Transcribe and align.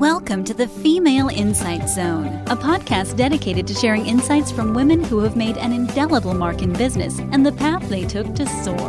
Welcome 0.00 0.44
to 0.44 0.54
the 0.54 0.66
Female 0.66 1.28
Insight 1.28 1.86
Zone, 1.86 2.28
a 2.46 2.56
podcast 2.56 3.18
dedicated 3.18 3.66
to 3.66 3.74
sharing 3.74 4.06
insights 4.06 4.50
from 4.50 4.72
women 4.72 5.04
who 5.04 5.18
have 5.18 5.36
made 5.36 5.58
an 5.58 5.74
indelible 5.74 6.32
mark 6.32 6.62
in 6.62 6.72
business 6.72 7.18
and 7.18 7.44
the 7.44 7.52
path 7.52 7.86
they 7.90 8.06
took 8.06 8.34
to 8.36 8.46
soar. 8.46 8.88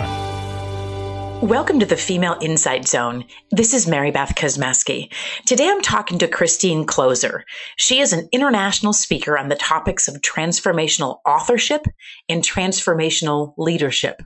Welcome 1.46 1.82
to 1.82 1.86
the 1.86 1.98
Female 1.98 2.38
Insight 2.40 2.88
Zone. 2.88 3.26
This 3.52 3.74
is 3.74 3.88
Mary 3.88 4.12
Beth 4.12 4.36
Kosmeski. 4.36 5.12
Today 5.46 5.68
I'm 5.68 5.82
talking 5.82 6.18
to 6.20 6.30
Christine 6.30 6.86
Kloser. 6.86 7.42
She 7.76 8.00
is 8.00 8.14
an 8.14 8.30
international 8.32 8.94
speaker 8.94 9.38
on 9.38 9.50
the 9.50 9.56
topics 9.56 10.08
of 10.08 10.22
transformational 10.22 11.18
authorship 11.26 11.88
and 12.30 12.42
transformational 12.42 13.54
leadership. 13.58 14.22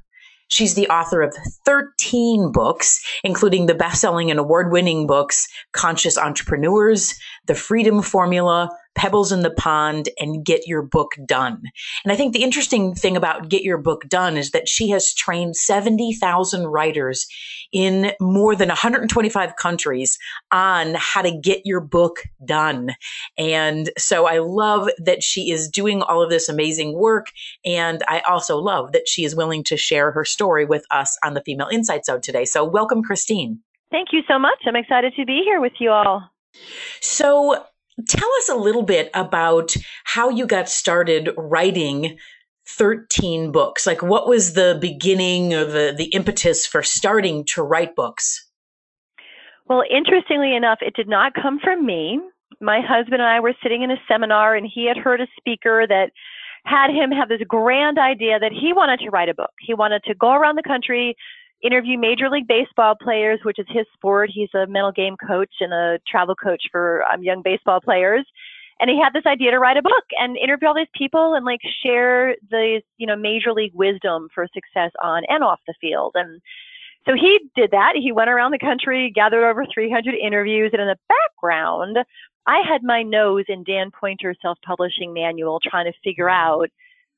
She's 0.48 0.76
the 0.76 0.88
author 0.90 1.22
of 1.22 1.36
13 1.66 2.52
books, 2.52 3.04
including 3.24 3.66
the 3.66 3.74
best-selling 3.74 4.30
and 4.30 4.40
award-winning 4.40 5.08
books 5.08 5.48
Conscious 5.72 6.18
Entrepreneurs, 6.18 7.16
The 7.48 7.56
Freedom 7.56 8.02
Formula, 8.02 8.70
Pebbles 9.06 9.32
in 9.32 9.42
the 9.42 9.52
Pond, 9.52 10.10
and 10.20 10.44
Get 10.44 10.66
Your 10.66 10.82
Book 10.82 11.12
Done. 11.28 11.62
And 12.04 12.12
I 12.12 12.16
think 12.16 12.34
the 12.34 12.42
interesting 12.42 12.96
thing 12.96 13.16
about 13.16 13.50
Get 13.50 13.62
Your 13.62 13.78
Book 13.78 14.10
Done 14.10 14.36
is 14.36 14.50
that 14.50 14.68
she 14.68 14.90
has 14.90 15.14
trained 15.14 15.56
70,000 15.56 16.66
writers 16.66 17.28
in 17.72 18.14
more 18.20 18.56
than 18.56 18.70
125 18.70 19.58
countries 19.58 20.18
on 20.52 20.96
how 20.98 21.22
to 21.22 21.30
get 21.30 21.62
your 21.66 21.82
book 21.82 22.24
done. 22.44 22.96
And 23.38 23.92
so 23.96 24.26
I 24.26 24.40
love 24.40 24.90
that 24.98 25.22
she 25.22 25.52
is 25.52 25.70
doing 25.70 26.02
all 26.02 26.24
of 26.24 26.32
this 26.32 26.50
amazing 26.50 26.96
work. 26.96 27.28
And 27.64 28.02
I 28.08 28.22
also 28.22 28.58
love 28.58 28.92
that 28.94 29.08
she 29.08 29.24
is 29.24 29.36
willing 29.36 29.64
to 29.66 29.78
share 29.78 30.10
her 30.14 30.26
story 30.26 30.66
with 30.66 30.84
us 30.90 31.16
on 31.24 31.36
the 31.36 31.42
Female 31.42 31.70
Insight 31.72 32.06
Zone 32.06 32.22
today. 32.22 32.46
So 32.46 32.66
welcome, 32.66 33.04
Christine. 33.04 33.60
Thank 33.92 34.08
you 34.14 34.24
so 34.28 34.40
much. 34.40 34.58
I'm 34.66 34.76
excited 34.76 35.14
to 35.16 35.26
be 35.26 35.44
here 35.46 35.62
with 35.62 35.74
you 35.78 35.92
all. 35.92 36.24
So 37.02 37.64
tell 38.08 38.30
us 38.40 38.50
a 38.50 38.56
little 38.56 38.84
bit 38.84 39.10
about 39.14 39.76
how 40.04 40.30
you 40.30 40.46
got 40.46 40.70
started 40.70 41.30
writing 41.38 42.18
13 42.68 43.52
books? 43.52 43.86
Like 43.86 44.02
what 44.02 44.28
was 44.28 44.54
the 44.54 44.78
beginning 44.80 45.54
or 45.54 45.66
the, 45.66 45.94
the 45.96 46.06
impetus 46.06 46.66
for 46.66 46.84
starting 46.84 47.46
to 47.46 47.64
write 47.64 47.96
books? 47.96 48.48
Well, 49.68 49.84
interestingly 49.90 50.56
enough, 50.56 50.80
it 50.82 50.96
did 50.96 51.08
not 51.08 51.34
come 51.34 51.60
from 51.60 51.86
me. 51.86 52.20
My 52.62 52.82
husband 52.82 53.22
and 53.22 53.30
I 53.30 53.40
were 53.40 53.54
sitting 53.64 53.82
in 53.82 53.92
a 53.92 53.98
seminar 54.08 54.56
and 54.56 54.68
he 54.72 54.88
had 54.88 54.98
heard 54.98 55.22
a 55.22 55.28
speaker 55.38 55.86
that 55.88 56.12
had 56.66 56.90
him 56.90 57.12
have 57.12 57.30
this 57.30 57.42
grand 57.48 57.98
idea 57.98 58.40
that 58.40 58.52
he 58.52 58.74
wanted 58.74 59.00
to 59.00 59.10
write 59.10 59.30
a 59.30 59.34
book. 59.34 59.52
He 59.60 59.74
wanted 59.74 60.04
to 60.06 60.16
go 60.16 60.32
around 60.32 60.56
the 60.56 60.64
country, 60.64 61.16
interview 61.64 61.98
Major 61.98 62.30
League 62.30 62.48
Baseball 62.48 62.96
players, 63.02 63.40
which 63.44 63.60
is 63.60 63.66
his 63.70 63.86
sport. 63.94 64.30
He's 64.34 64.50
a 64.54 64.68
mental 64.68 64.92
game 64.92 65.16
coach 65.18 65.54
and 65.60 65.74
a 65.74 66.00
travel 66.08 66.36
coach 66.36 66.64
for 66.72 67.04
um, 67.12 67.24
young 67.24 67.42
baseball 67.42 67.82
players. 67.82 68.26
And 68.80 68.90
he 68.90 69.00
had 69.02 69.14
this 69.14 69.26
idea 69.26 69.52
to 69.52 69.60
write 69.60 69.78
a 69.78 69.82
book 69.82 70.04
and 70.20 70.36
interview 70.38 70.68
all 70.68 70.76
these 70.76 70.88
people 70.94 71.34
and 71.34 71.46
like 71.46 71.62
share 71.84 72.36
the 72.50 72.82
you 72.98 73.08
know 73.08 73.16
major 73.16 73.54
league 73.54 73.74
wisdom 73.74 74.28
for 74.34 74.48
success 74.54 74.92
on 75.02 75.24
and 75.30 75.44
off 75.44 75.62
the 75.66 75.74
field. 75.80 76.12
And 76.16 76.42
so 77.08 77.14
he 77.14 77.40
did 77.56 77.72
that. 77.72 77.94
He 77.96 78.12
went 78.12 78.30
around 78.30 78.52
the 78.52 78.60
country 78.60 79.12
gathered 79.16 79.48
over 79.48 79.66
300 79.74 80.16
interviews 80.16 80.72
and 80.74 80.82
in 80.82 80.88
the 80.88 80.98
background 81.08 81.98
i 82.48 82.62
had 82.68 82.84
my 82.84 83.02
nose 83.02 83.46
in 83.48 83.64
Dan 83.64 83.92
Poynter's 83.92 84.38
self-publishing 84.42 85.14
manual 85.14 85.60
trying 85.60 85.86
to 85.86 85.98
figure 86.04 86.30
out 86.30 86.70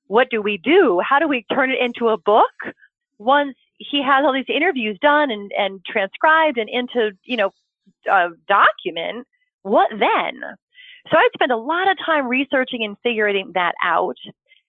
what 0.07 0.29
do 0.29 0.41
we 0.41 0.57
do? 0.57 1.01
How 1.07 1.19
do 1.19 1.27
we 1.27 1.45
turn 1.53 1.69
it 1.69 1.79
into 1.79 2.07
a 2.09 2.17
book? 2.17 2.73
Once 3.19 3.55
he 3.77 4.03
has 4.03 4.23
all 4.25 4.33
these 4.33 4.45
interviews 4.47 4.97
done 5.01 5.31
and, 5.31 5.51
and 5.57 5.85
transcribed 5.85 6.57
and 6.57 6.69
into 6.69 7.11
you 7.23 7.37
know 7.37 7.51
a 8.09 8.29
document 8.47 9.27
what 9.63 9.89
then 9.91 10.41
so 11.09 11.17
I'd 11.17 11.29
spend 11.33 11.51
a 11.51 11.57
lot 11.57 11.89
of 11.89 11.97
time 12.05 12.27
researching 12.27 12.83
and 12.83 12.97
figuring 13.01 13.51
that 13.53 13.75
out. 13.83 14.17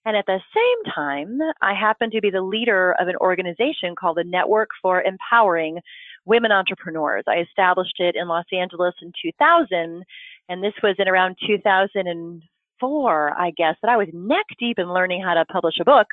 And 0.04 0.16
at 0.16 0.26
the 0.26 0.40
same 0.54 0.92
time, 0.94 1.38
I 1.60 1.74
happen 1.74 2.10
to 2.12 2.20
be 2.20 2.30
the 2.30 2.40
leader 2.40 2.94
of 2.98 3.08
an 3.08 3.16
organization 3.16 3.96
called 3.98 4.16
the 4.16 4.24
Network 4.24 4.68
for 4.80 5.02
Empowering 5.02 5.80
Women 6.24 6.52
Entrepreneurs. 6.52 7.24
I 7.26 7.38
established 7.38 7.98
it 7.98 8.14
in 8.16 8.28
Los 8.28 8.44
Angeles 8.52 8.94
in 9.02 9.12
2000, 9.20 10.04
and 10.48 10.62
this 10.62 10.74
was 10.82 10.94
in 10.98 11.08
around 11.08 11.36
2004, 11.46 13.32
I 13.38 13.50
guess, 13.50 13.76
that 13.82 13.90
I 13.90 13.96
was 13.96 14.08
neck 14.12 14.46
deep 14.58 14.78
in 14.78 14.92
learning 14.92 15.22
how 15.22 15.34
to 15.34 15.44
publish 15.46 15.74
a 15.80 15.84
book. 15.84 16.06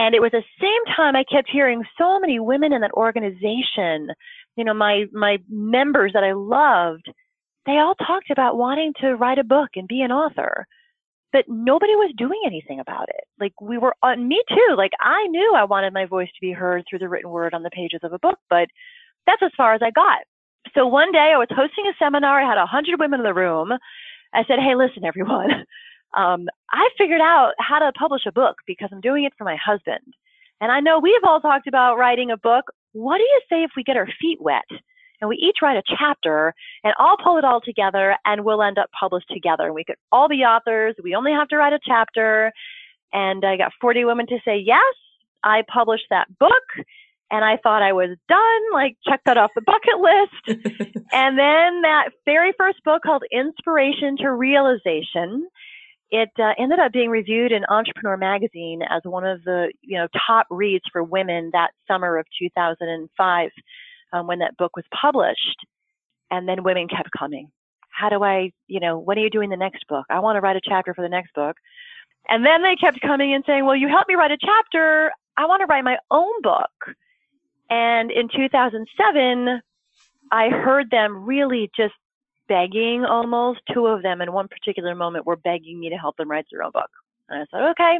And 0.00 0.16
it 0.16 0.22
was 0.22 0.32
the 0.32 0.44
same 0.60 0.96
time 0.96 1.16
I 1.16 1.24
kept 1.24 1.50
hearing 1.52 1.84
so 1.98 2.20
many 2.20 2.40
women 2.40 2.72
in 2.72 2.82
that 2.82 2.92
organization, 2.94 4.08
you 4.56 4.64
know, 4.64 4.74
my 4.74 5.04
my 5.12 5.38
members 5.50 6.12
that 6.14 6.24
I 6.24 6.32
loved 6.32 7.04
they 7.66 7.78
all 7.78 7.94
talked 7.94 8.30
about 8.30 8.58
wanting 8.58 8.94
to 9.00 9.16
write 9.16 9.38
a 9.38 9.44
book 9.44 9.70
and 9.76 9.88
be 9.88 10.02
an 10.02 10.12
author, 10.12 10.66
but 11.32 11.46
nobody 11.48 11.94
was 11.94 12.14
doing 12.16 12.40
anything 12.46 12.80
about 12.80 13.08
it. 13.08 13.24
Like 13.40 13.60
we 13.60 13.78
were 13.78 13.94
on 14.02 14.20
uh, 14.20 14.22
me 14.22 14.42
too. 14.48 14.74
Like 14.76 14.92
I 15.00 15.26
knew 15.28 15.54
I 15.56 15.64
wanted 15.64 15.92
my 15.94 16.06
voice 16.06 16.28
to 16.28 16.40
be 16.40 16.52
heard 16.52 16.84
through 16.88 17.00
the 17.00 17.08
written 17.08 17.30
word 17.30 17.54
on 17.54 17.62
the 17.62 17.70
pages 17.70 18.00
of 18.02 18.12
a 18.12 18.18
book, 18.20 18.38
but 18.50 18.68
that's 19.26 19.42
as 19.42 19.52
far 19.56 19.74
as 19.74 19.82
I 19.82 19.90
got. 19.92 20.20
So 20.74 20.86
one 20.86 21.12
day 21.12 21.32
I 21.34 21.38
was 21.38 21.48
hosting 21.50 21.86
a 21.86 21.96
seminar. 22.04 22.42
I 22.42 22.48
had 22.48 22.58
a 22.58 22.66
hundred 22.66 23.00
women 23.00 23.20
in 23.20 23.24
the 23.24 23.34
room. 23.34 23.72
I 24.34 24.44
said, 24.46 24.58
Hey, 24.60 24.74
listen, 24.76 25.04
everyone. 25.04 25.50
Um, 26.16 26.48
I 26.70 26.88
figured 26.98 27.20
out 27.20 27.52
how 27.58 27.78
to 27.78 27.92
publish 27.92 28.22
a 28.26 28.32
book 28.32 28.56
because 28.66 28.88
I'm 28.92 29.00
doing 29.00 29.24
it 29.24 29.32
for 29.38 29.44
my 29.44 29.56
husband. 29.56 30.14
And 30.60 30.70
I 30.70 30.80
know 30.80 30.98
we've 30.98 31.24
all 31.24 31.40
talked 31.40 31.66
about 31.66 31.96
writing 31.96 32.30
a 32.30 32.36
book. 32.36 32.66
What 32.92 33.18
do 33.18 33.24
you 33.24 33.40
say 33.48 33.62
if 33.62 33.70
we 33.76 33.84
get 33.84 33.96
our 33.96 34.08
feet 34.20 34.38
wet 34.40 34.64
and 35.20 35.28
we 35.28 35.36
each 35.36 35.58
write 35.62 35.76
a 35.76 35.96
chapter 35.98 36.54
and 36.82 36.94
I'll 36.98 37.16
pull 37.16 37.38
it 37.38 37.44
all 37.44 37.60
together 37.60 38.16
and 38.24 38.44
we'll 38.44 38.62
end 38.62 38.78
up 38.78 38.90
published 38.98 39.28
together. 39.30 39.66
And 39.66 39.74
we 39.74 39.84
could 39.84 39.96
all 40.10 40.28
be 40.28 40.44
authors. 40.44 40.94
We 41.02 41.14
only 41.14 41.32
have 41.32 41.48
to 41.48 41.56
write 41.56 41.72
a 41.72 41.80
chapter. 41.84 42.52
And 43.12 43.44
I 43.44 43.56
got 43.56 43.72
40 43.80 44.04
women 44.04 44.26
to 44.28 44.38
say 44.44 44.58
yes. 44.58 44.94
I 45.42 45.62
published 45.72 46.06
that 46.10 46.26
book 46.38 46.84
and 47.30 47.44
I 47.44 47.56
thought 47.62 47.82
I 47.82 47.92
was 47.92 48.16
done, 48.28 48.72
like 48.72 48.96
check 49.06 49.20
that 49.24 49.38
off 49.38 49.50
the 49.54 49.62
bucket 49.62 50.00
list. 50.00 50.60
and 51.12 51.38
then 51.38 51.82
that 51.82 52.10
very 52.24 52.52
first 52.58 52.82
book 52.84 53.02
called 53.02 53.22
Inspiration 53.30 54.16
to 54.18 54.32
Realization, 54.32 55.48
it 56.10 56.30
uh, 56.38 56.52
ended 56.58 56.78
up 56.78 56.92
being 56.92 57.10
reviewed 57.10 57.52
in 57.52 57.64
Entrepreneur 57.68 58.16
Magazine 58.16 58.82
as 58.82 59.02
one 59.04 59.24
of 59.24 59.42
the 59.44 59.72
you 59.82 59.98
know 59.98 60.08
top 60.26 60.46
reads 60.50 60.84
for 60.92 61.02
women 61.02 61.50
that 61.52 61.70
summer 61.86 62.18
of 62.18 62.26
2005 62.38 63.50
um, 64.12 64.26
when 64.26 64.40
that 64.40 64.56
book 64.56 64.76
was 64.76 64.84
published. 64.98 65.66
And 66.30 66.48
then 66.48 66.62
women 66.62 66.88
kept 66.88 67.10
coming. 67.16 67.50
How 67.88 68.08
do 68.08 68.22
I, 68.22 68.52
you 68.68 68.80
know, 68.80 68.98
when 68.98 69.18
are 69.18 69.22
you 69.22 69.30
doing 69.30 69.50
the 69.50 69.56
next 69.56 69.86
book? 69.88 70.06
I 70.08 70.20
want 70.20 70.36
to 70.36 70.40
write 70.40 70.56
a 70.56 70.60
chapter 70.62 70.94
for 70.94 71.02
the 71.02 71.08
next 71.08 71.34
book. 71.34 71.56
And 72.28 72.46
then 72.46 72.62
they 72.62 72.76
kept 72.76 73.00
coming 73.00 73.34
and 73.34 73.42
saying, 73.46 73.64
well, 73.64 73.74
you 73.74 73.88
helped 73.88 74.08
me 74.08 74.14
write 74.14 74.30
a 74.30 74.38
chapter. 74.38 75.10
I 75.36 75.46
want 75.46 75.60
to 75.60 75.66
write 75.66 75.84
my 75.84 75.98
own 76.10 76.40
book. 76.42 76.94
And 77.68 78.10
in 78.10 78.28
2007, 78.28 79.60
I 80.30 80.48
heard 80.48 80.90
them 80.90 81.24
really 81.24 81.70
just 81.76 81.94
begging 82.50 83.04
almost. 83.04 83.60
Two 83.72 83.86
of 83.86 84.02
them 84.02 84.20
in 84.20 84.32
one 84.32 84.48
particular 84.48 84.94
moment 84.96 85.24
were 85.24 85.36
begging 85.36 85.78
me 85.78 85.88
to 85.88 85.96
help 85.96 86.16
them 86.16 86.30
write 86.30 86.46
their 86.50 86.64
own 86.64 86.72
book. 86.72 86.90
And 87.28 87.40
I 87.40 87.46
said, 87.50 87.70
okay. 87.70 87.98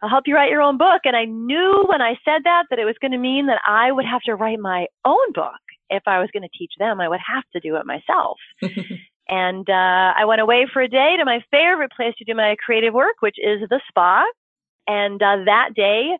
I'll 0.00 0.08
help 0.08 0.24
you 0.26 0.34
write 0.34 0.50
your 0.50 0.62
own 0.62 0.78
book. 0.78 1.02
And 1.04 1.14
I 1.14 1.24
knew 1.26 1.84
when 1.88 2.00
I 2.00 2.14
said 2.24 2.42
that 2.44 2.64
that 2.70 2.78
it 2.78 2.84
was 2.84 2.96
going 3.00 3.12
to 3.12 3.18
mean 3.18 3.46
that 3.46 3.60
I 3.66 3.92
would 3.92 4.06
have 4.06 4.22
to 4.22 4.34
write 4.34 4.58
my 4.58 4.86
own 5.04 5.32
book. 5.34 5.60
If 5.90 6.02
I 6.06 6.18
was 6.18 6.30
going 6.32 6.44
to 6.44 6.58
teach 6.58 6.72
them, 6.78 7.00
I 7.00 7.08
would 7.08 7.20
have 7.20 7.44
to 7.52 7.60
do 7.60 7.76
it 7.76 7.86
myself. 7.86 8.38
and 9.28 9.68
uh, 9.68 10.12
I 10.16 10.24
went 10.24 10.40
away 10.40 10.66
for 10.72 10.80
a 10.82 10.88
day 10.88 11.16
to 11.18 11.24
my 11.24 11.44
favorite 11.50 11.92
place 11.92 12.14
to 12.18 12.24
do 12.24 12.34
my 12.34 12.56
creative 12.64 12.94
work, 12.94 13.16
which 13.20 13.36
is 13.38 13.60
the 13.68 13.80
spa. 13.88 14.24
And 14.86 15.22
uh, 15.22 15.44
that 15.44 15.70
day, 15.74 16.16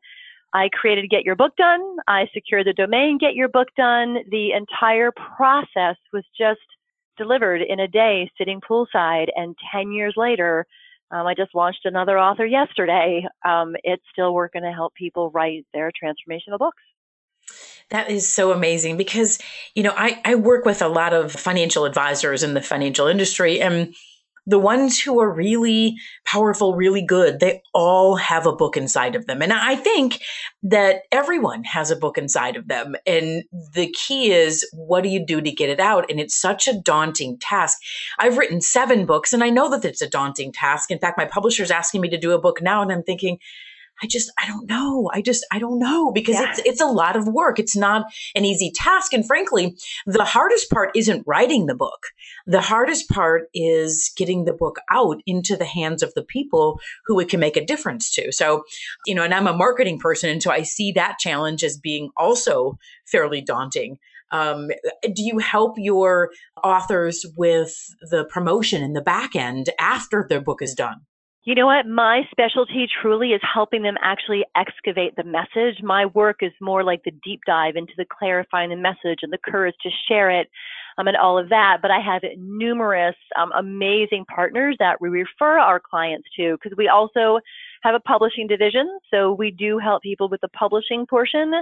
I 0.52 0.70
created 0.72 1.10
Get 1.10 1.24
Your 1.24 1.36
Book 1.36 1.54
Done. 1.56 1.96
I 2.06 2.28
secured 2.34 2.66
the 2.66 2.72
domain 2.72 3.18
Get 3.18 3.34
Your 3.34 3.48
Book 3.48 3.68
Done. 3.76 4.18
The 4.30 4.52
entire 4.52 5.12
process 5.12 5.96
was 6.12 6.24
just 6.36 6.60
delivered 7.18 7.60
in 7.60 7.80
a 7.80 7.88
day, 7.88 8.30
sitting 8.38 8.60
poolside. 8.60 9.28
And 9.36 9.54
10 9.72 9.92
years 9.92 10.14
later, 10.16 10.66
um, 11.10 11.26
I 11.26 11.34
just 11.34 11.54
launched 11.54 11.84
another 11.84 12.18
author 12.18 12.46
yesterday. 12.46 13.26
Um, 13.44 13.76
it's 13.84 14.02
still 14.12 14.34
working 14.34 14.62
to 14.62 14.72
help 14.72 14.94
people 14.94 15.30
write 15.30 15.66
their 15.72 15.90
transformational 15.90 16.58
books. 16.58 16.82
That 17.90 18.10
is 18.10 18.28
so 18.28 18.52
amazing 18.52 18.98
because, 18.98 19.38
you 19.74 19.82
know, 19.82 19.94
I, 19.96 20.20
I 20.24 20.34
work 20.34 20.66
with 20.66 20.82
a 20.82 20.88
lot 20.88 21.14
of 21.14 21.32
financial 21.32 21.86
advisors 21.86 22.42
in 22.42 22.52
the 22.52 22.60
financial 22.60 23.06
industry 23.06 23.60
and 23.60 23.94
the 24.48 24.58
ones 24.58 24.98
who 24.98 25.20
are 25.20 25.30
really 25.30 25.96
powerful, 26.24 26.74
really 26.74 27.02
good, 27.02 27.38
they 27.38 27.62
all 27.74 28.16
have 28.16 28.46
a 28.46 28.56
book 28.56 28.78
inside 28.78 29.14
of 29.14 29.26
them. 29.26 29.42
And 29.42 29.52
I 29.52 29.76
think 29.76 30.22
that 30.62 31.02
everyone 31.12 31.64
has 31.64 31.90
a 31.90 31.96
book 31.96 32.16
inside 32.16 32.56
of 32.56 32.66
them. 32.66 32.96
And 33.06 33.44
the 33.74 33.92
key 33.92 34.32
is, 34.32 34.66
what 34.72 35.02
do 35.02 35.10
you 35.10 35.24
do 35.24 35.42
to 35.42 35.52
get 35.52 35.68
it 35.68 35.80
out? 35.80 36.10
And 36.10 36.18
it's 36.18 36.34
such 36.34 36.66
a 36.66 36.80
daunting 36.80 37.36
task. 37.38 37.76
I've 38.18 38.38
written 38.38 38.62
seven 38.62 39.04
books 39.04 39.34
and 39.34 39.44
I 39.44 39.50
know 39.50 39.68
that 39.68 39.84
it's 39.84 40.00
a 40.00 40.08
daunting 40.08 40.50
task. 40.50 40.90
In 40.90 40.98
fact, 40.98 41.18
my 41.18 41.26
publisher's 41.26 41.70
asking 41.70 42.00
me 42.00 42.08
to 42.08 42.18
do 42.18 42.32
a 42.32 42.40
book 42.40 42.62
now 42.62 42.80
and 42.80 42.90
I'm 42.90 43.02
thinking, 43.02 43.38
I 44.02 44.06
just, 44.06 44.30
I 44.40 44.46
don't 44.46 44.68
know. 44.68 45.10
I 45.12 45.20
just, 45.20 45.44
I 45.52 45.58
don't 45.58 45.78
know 45.78 46.12
because 46.12 46.36
yeah. 46.36 46.50
it's, 46.50 46.60
it's 46.64 46.80
a 46.80 46.86
lot 46.86 47.16
of 47.16 47.26
work. 47.26 47.58
It's 47.58 47.76
not 47.76 48.06
an 48.34 48.44
easy 48.44 48.70
task. 48.70 49.12
And 49.12 49.26
frankly, 49.26 49.76
the 50.06 50.24
hardest 50.24 50.70
part 50.70 50.90
isn't 50.94 51.24
writing 51.26 51.66
the 51.66 51.74
book. 51.74 52.06
The 52.46 52.60
hardest 52.60 53.08
part 53.08 53.48
is 53.54 54.12
getting 54.16 54.44
the 54.44 54.52
book 54.52 54.78
out 54.90 55.20
into 55.26 55.56
the 55.56 55.64
hands 55.64 56.02
of 56.02 56.14
the 56.14 56.22
people 56.22 56.80
who 57.06 57.18
it 57.20 57.28
can 57.28 57.40
make 57.40 57.56
a 57.56 57.64
difference 57.64 58.10
to. 58.14 58.32
So, 58.32 58.64
you 59.06 59.14
know, 59.14 59.22
and 59.22 59.34
I'm 59.34 59.46
a 59.46 59.56
marketing 59.56 59.98
person. 59.98 60.30
And 60.30 60.42
so 60.42 60.50
I 60.50 60.62
see 60.62 60.92
that 60.92 61.18
challenge 61.18 61.64
as 61.64 61.76
being 61.76 62.10
also 62.16 62.78
fairly 63.06 63.40
daunting. 63.40 63.98
Um, 64.30 64.68
do 65.02 65.22
you 65.22 65.38
help 65.38 65.76
your 65.78 66.30
authors 66.62 67.24
with 67.36 67.74
the 68.10 68.24
promotion 68.26 68.82
and 68.82 68.94
the 68.94 69.00
back 69.00 69.34
end 69.34 69.70
after 69.80 70.26
their 70.28 70.40
book 70.40 70.62
is 70.62 70.74
done? 70.74 71.00
You 71.48 71.54
know 71.54 71.64
what? 71.64 71.86
My 71.86 72.28
specialty 72.30 72.86
truly 73.00 73.30
is 73.30 73.40
helping 73.42 73.80
them 73.80 73.94
actually 74.02 74.44
excavate 74.54 75.16
the 75.16 75.24
message. 75.24 75.82
My 75.82 76.04
work 76.04 76.42
is 76.42 76.52
more 76.60 76.84
like 76.84 77.04
the 77.04 77.10
deep 77.24 77.40
dive 77.46 77.74
into 77.74 77.94
the 77.96 78.04
clarifying 78.04 78.68
the 78.68 78.76
message 78.76 79.20
and 79.22 79.32
the 79.32 79.38
courage 79.38 79.74
to 79.82 79.88
share 80.06 80.30
it 80.30 80.50
um, 80.98 81.08
and 81.08 81.16
all 81.16 81.38
of 81.38 81.48
that. 81.48 81.78
But 81.80 81.90
I 81.90 82.00
have 82.00 82.20
numerous 82.36 83.14
um, 83.40 83.50
amazing 83.56 84.26
partners 84.26 84.76
that 84.78 85.00
we 85.00 85.08
refer 85.08 85.58
our 85.58 85.80
clients 85.80 86.28
to 86.36 86.58
because 86.62 86.76
we 86.76 86.86
also 86.86 87.40
have 87.82 87.94
a 87.94 88.00
publishing 88.00 88.46
division. 88.46 88.98
So 89.10 89.32
we 89.32 89.50
do 89.50 89.78
help 89.78 90.02
people 90.02 90.28
with 90.28 90.42
the 90.42 90.48
publishing 90.48 91.06
portion. 91.06 91.54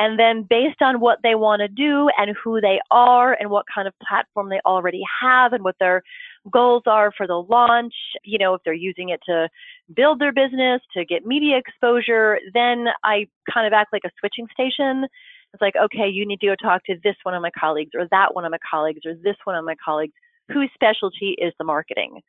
And 0.00 0.18
then 0.18 0.44
based 0.48 0.82
on 0.82 0.98
what 0.98 1.18
they 1.22 1.36
want 1.36 1.60
to 1.60 1.68
do 1.68 2.08
and 2.18 2.34
who 2.42 2.60
they 2.60 2.80
are 2.90 3.34
and 3.38 3.48
what 3.48 3.66
kind 3.72 3.86
of 3.86 3.94
platform 4.00 4.48
they 4.48 4.60
already 4.66 5.02
have 5.22 5.52
and 5.52 5.62
what 5.62 5.76
their 5.78 6.02
goals 6.50 6.82
are 6.86 7.12
for 7.16 7.26
the 7.26 7.42
launch, 7.42 7.94
you 8.24 8.38
know, 8.38 8.54
if 8.54 8.62
they're 8.64 8.72
using 8.72 9.10
it 9.10 9.20
to 9.26 9.48
build 9.94 10.20
their 10.20 10.32
business, 10.32 10.80
to 10.94 11.04
get 11.04 11.26
media 11.26 11.58
exposure, 11.58 12.38
then 12.54 12.86
I 13.04 13.26
kind 13.52 13.66
of 13.66 13.72
act 13.72 13.92
like 13.92 14.02
a 14.04 14.10
switching 14.18 14.46
station. 14.52 15.06
It's 15.52 15.60
like, 15.60 15.74
okay, 15.76 16.08
you 16.08 16.26
need 16.26 16.40
to 16.40 16.46
go 16.46 16.54
talk 16.56 16.84
to 16.84 16.96
this 17.02 17.16
one 17.24 17.34
of 17.34 17.42
my 17.42 17.50
colleagues 17.58 17.90
or 17.94 18.06
that 18.10 18.34
one 18.34 18.44
of 18.44 18.50
my 18.50 18.58
colleagues 18.68 19.00
or 19.04 19.14
this 19.14 19.36
one 19.44 19.56
of 19.56 19.64
my 19.64 19.74
colleagues 19.84 20.14
whose 20.52 20.70
specialty 20.74 21.36
is 21.38 21.52
the 21.58 21.64
marketing. 21.64 22.20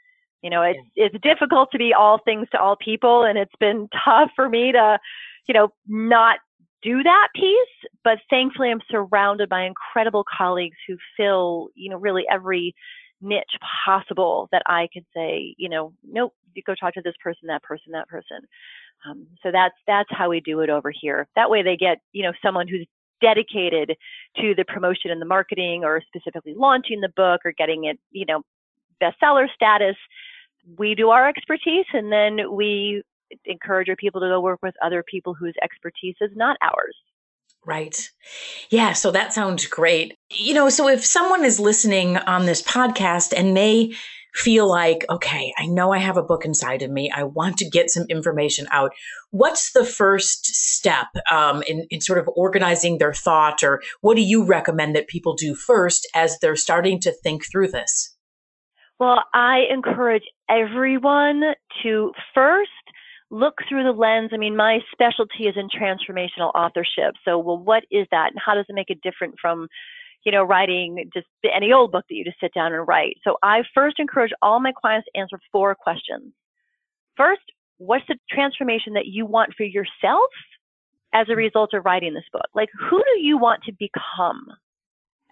You 0.42 0.50
know, 0.50 0.64
it's 0.64 0.80
it's 0.96 1.16
difficult 1.22 1.72
to 1.72 1.78
be 1.78 1.94
all 1.94 2.20
things 2.26 2.48
to 2.52 2.60
all 2.60 2.76
people 2.76 3.24
and 3.24 3.38
it's 3.38 3.56
been 3.60 3.88
tough 4.06 4.32
for 4.36 4.50
me 4.50 4.72
to, 4.72 5.00
you 5.48 5.54
know, 5.54 5.70
not 5.88 6.40
do 6.82 7.04
that 7.04 7.28
piece, 7.36 7.90
but 8.04 8.18
thankfully 8.30 8.72
I'm 8.72 8.82
surrounded 8.90 9.50
by 9.50 9.66
incredible 9.66 10.26
colleagues 10.36 10.78
who 10.88 10.98
fill, 11.16 11.70
you 11.76 11.92
know, 11.92 11.98
really 11.98 12.26
every 12.30 12.74
niche 13.22 13.58
possible 13.86 14.50
that 14.52 14.64
I 14.66 14.88
could 14.94 15.06
say, 15.16 15.56
you 15.58 15.70
know, 15.70 15.94
nope, 16.04 16.34
you 16.54 16.64
go 16.66 16.76
talk 16.76 16.94
to 16.96 17.02
this 17.02 17.16
person, 17.24 17.48
that 17.48 17.64
person, 17.64 17.92
that 17.94 18.08
person. 18.08 18.40
Um, 19.06 19.28
so 19.42 19.52
that's 19.52 19.76
that's 19.88 20.10
how 20.12 20.30
we 20.30 20.42
do 20.42 20.60
it 20.62 20.70
over 20.70 20.92
here. 20.92 21.28
That 21.36 21.50
way 21.50 21.64
they 21.64 21.78
get, 21.78 22.00
you 22.12 22.24
know, 22.24 22.34
someone 22.44 22.68
who's 22.68 22.86
dedicated 23.22 23.96
to 24.38 24.56
the 24.56 24.66
promotion 24.66 25.12
and 25.12 25.22
the 25.22 25.26
marketing 25.26 25.84
or 25.84 26.02
specifically 26.08 26.54
launching 26.56 27.02
the 27.02 27.10
book 27.16 27.42
or 27.46 27.52
getting 27.52 27.86
it, 27.86 28.00
you 28.12 28.26
know, 28.26 28.42
bestseller 29.02 29.48
status. 29.54 29.96
We 30.78 30.96
do 30.96 31.10
our 31.10 31.28
expertise 31.28 31.86
and 31.94 32.12
then 32.12 32.52
we 32.52 33.04
encourage 33.46 33.90
our 33.90 33.96
people 33.96 34.22
to 34.22 34.28
go 34.28 34.42
work 34.42 34.60
with 34.62 34.76
other 34.84 35.04
people 35.04 35.34
whose 35.34 35.54
expertise 35.64 36.16
is 36.22 36.32
not 36.36 36.58
ours. 36.62 36.96
Right. 37.66 38.10
Yeah. 38.70 38.94
So 38.94 39.12
that 39.12 39.34
sounds 39.34 39.68
great. 39.68 40.18
You 40.32 40.54
know, 40.54 40.70
so 40.70 40.88
if 40.88 41.06
someone 41.06 41.46
is 41.46 41.60
listening 41.60 42.18
on 42.18 42.46
this 42.46 42.62
podcast 42.62 43.34
and 43.38 43.56
they 43.56 43.94
feel 44.34 44.68
like, 44.68 45.06
okay, 45.10 45.54
I 45.58 45.68
know 45.68 45.92
I 45.92 45.98
have 45.98 46.18
a 46.18 46.24
book 46.24 46.46
inside 46.46 46.82
of 46.82 46.90
me. 46.90 47.12
I 47.14 47.24
want 47.24 47.58
to 47.58 47.70
get 47.70 47.90
some 47.90 48.06
information 48.10 48.68
out. 48.72 48.94
What's 49.32 49.74
the 49.74 49.86
first 49.86 50.46
step 50.46 51.08
um, 51.30 51.64
in, 51.68 51.86
in 51.90 52.02
sort 52.02 52.20
of 52.20 52.30
organizing 52.36 52.98
their 52.98 53.14
thought, 53.14 53.62
or 53.64 53.82
what 54.00 54.16
do 54.16 54.22
you 54.22 54.46
recommend 54.46 54.96
that 54.96 55.08
people 55.08 55.36
do 55.36 55.54
first 55.54 56.08
as 56.16 56.40
they're 56.40 56.56
starting 56.56 57.00
to 57.02 57.12
think 57.12 57.44
through 57.52 57.70
this? 57.70 58.16
Well, 59.00 59.24
I 59.34 59.62
encourage 59.72 60.24
everyone 60.50 61.42
to 61.84 62.12
first 62.34 62.70
look 63.32 63.56
through 63.68 63.84
the 63.84 63.92
lens. 63.92 64.30
I 64.34 64.38
mean, 64.38 64.56
my 64.56 64.80
specialty 64.92 65.46
is 65.46 65.56
in 65.56 65.70
transformational 65.70 66.52
authorship. 66.54 67.16
So, 67.26 67.40
well, 67.40 67.58
what 67.58 67.84
is 67.90 68.06
that 68.12 68.32
and 68.32 68.40
how 68.44 68.54
does 68.54 68.66
it 68.70 68.76
make 68.76 68.90
it 68.90 69.02
different 69.02 69.36
from, 69.42 69.68
you 70.26 70.32
know, 70.32 70.44
writing 70.44 71.10
just 71.14 71.28
any 71.44 71.72
old 71.72 71.92
book 71.92 72.06
that 72.10 72.16
you 72.16 72.24
just 72.24 72.40
sit 72.40 72.54
down 72.54 72.74
and 72.74 72.88
write? 72.88 73.18
So, 73.24 73.38
I 73.42 73.64
first 73.74 74.00
encourage 74.00 74.32
all 74.42 74.60
my 74.60 74.74
clients 74.80 75.08
to 75.08 75.20
answer 75.20 75.40
four 75.52 75.74
questions. 75.74 76.34
First, 77.16 77.42
what's 77.78 78.06
the 78.08 78.18
transformation 78.30 78.94
that 78.94 79.08
you 79.08 79.26
want 79.26 79.54
for 79.56 79.64
yourself 79.64 80.30
as 81.14 81.28
a 81.30 81.36
result 81.36 81.74
of 81.74 81.86
writing 81.86 82.14
this 82.14 82.24
book? 82.32 82.48
Like, 82.54 82.70
who 82.78 83.02
do 83.16 83.22
you 83.22 83.38
want 83.38 83.64
to 83.64 83.72
become? 83.72 84.46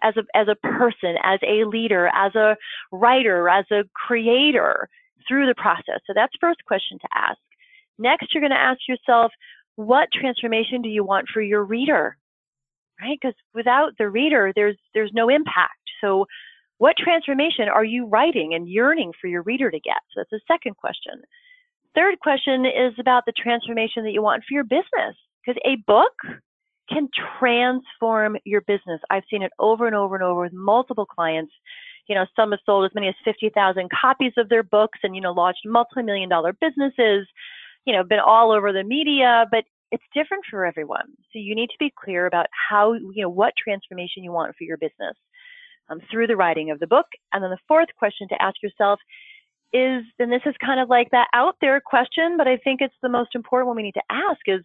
As 0.02 0.14
a, 0.16 0.22
as 0.34 0.48
a 0.48 0.54
person, 0.54 1.16
as 1.22 1.40
a 1.46 1.64
leader, 1.66 2.10
as 2.14 2.34
a 2.34 2.56
writer, 2.90 3.50
as 3.50 3.66
a 3.70 3.84
creator 3.94 4.88
through 5.28 5.46
the 5.46 5.54
process. 5.54 6.00
So 6.06 6.14
that's 6.14 6.32
first 6.40 6.64
question 6.64 6.98
to 7.02 7.08
ask. 7.14 7.36
Next, 8.00 8.34
you're 8.34 8.40
going 8.40 8.50
to 8.50 8.56
ask 8.56 8.80
yourself, 8.88 9.30
what 9.76 10.08
transformation 10.12 10.82
do 10.82 10.88
you 10.88 11.04
want 11.04 11.28
for 11.32 11.40
your 11.40 11.62
reader? 11.62 12.16
Right? 13.00 13.18
Because 13.20 13.36
without 13.54 13.92
the 13.98 14.08
reader, 14.08 14.52
there's 14.54 14.76
there's 14.94 15.12
no 15.14 15.28
impact. 15.28 15.78
So 16.00 16.26
what 16.78 16.96
transformation 16.98 17.68
are 17.68 17.84
you 17.84 18.06
writing 18.06 18.54
and 18.54 18.68
yearning 18.68 19.12
for 19.20 19.28
your 19.28 19.42
reader 19.42 19.70
to 19.70 19.80
get? 19.80 19.98
So 20.12 20.20
that's 20.20 20.30
the 20.30 20.40
second 20.48 20.76
question. 20.76 21.22
Third 21.94 22.18
question 22.20 22.64
is 22.64 22.94
about 22.98 23.24
the 23.26 23.32
transformation 23.32 24.04
that 24.04 24.12
you 24.12 24.22
want 24.22 24.44
for 24.48 24.54
your 24.54 24.64
business. 24.64 25.16
Because 25.44 25.60
a 25.66 25.76
book 25.86 26.12
can 26.88 27.08
transform 27.38 28.36
your 28.44 28.60
business. 28.62 29.00
I've 29.10 29.24
seen 29.30 29.42
it 29.42 29.52
over 29.58 29.86
and 29.86 29.96
over 29.96 30.14
and 30.14 30.24
over 30.24 30.42
with 30.42 30.52
multiple 30.52 31.06
clients. 31.06 31.52
You 32.08 32.14
know, 32.14 32.26
some 32.34 32.50
have 32.50 32.60
sold 32.66 32.84
as 32.84 32.94
many 32.94 33.08
as 33.08 33.14
50,000 33.24 33.88
copies 33.90 34.32
of 34.36 34.48
their 34.48 34.62
books 34.62 34.98
and, 35.02 35.14
you 35.14 35.20
know, 35.20 35.32
launched 35.32 35.60
multi-million 35.64 36.28
dollar 36.28 36.52
businesses 36.60 37.26
you 37.84 37.94
know, 37.94 38.04
been 38.04 38.20
all 38.20 38.52
over 38.52 38.72
the 38.72 38.84
media, 38.84 39.46
but 39.50 39.64
it's 39.90 40.04
different 40.14 40.44
for 40.48 40.64
everyone. 40.64 41.08
So 41.32 41.38
you 41.38 41.54
need 41.54 41.68
to 41.68 41.78
be 41.78 41.92
clear 42.02 42.26
about 42.26 42.46
how, 42.70 42.92
you 42.92 43.22
know, 43.22 43.28
what 43.28 43.54
transformation 43.62 44.22
you 44.22 44.32
want 44.32 44.54
for 44.56 44.64
your 44.64 44.76
business 44.76 45.16
um, 45.88 46.00
through 46.10 46.28
the 46.28 46.36
writing 46.36 46.70
of 46.70 46.78
the 46.78 46.86
book. 46.86 47.06
And 47.32 47.42
then 47.42 47.50
the 47.50 47.58
fourth 47.66 47.88
question 47.98 48.28
to 48.28 48.40
ask 48.42 48.62
yourself 48.62 49.00
is, 49.72 50.02
and 50.18 50.32
this 50.32 50.42
is 50.46 50.54
kind 50.64 50.80
of 50.80 50.88
like 50.88 51.10
that 51.10 51.28
out 51.34 51.56
there 51.60 51.80
question, 51.84 52.36
but 52.36 52.48
I 52.48 52.56
think 52.58 52.80
it's 52.80 52.94
the 53.02 53.08
most 53.08 53.34
important 53.34 53.68
one 53.68 53.76
we 53.76 53.82
need 53.82 53.94
to 53.94 54.02
ask 54.10 54.40
is, 54.46 54.60